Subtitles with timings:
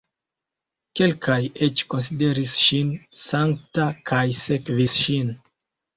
[0.99, 1.35] Kelkaj
[1.67, 2.89] eĉ konsideris ŝin
[3.27, 5.35] sankta kaj sekvis ŝin.